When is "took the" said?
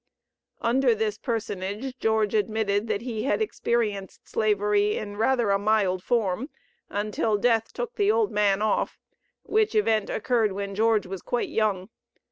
7.71-8.11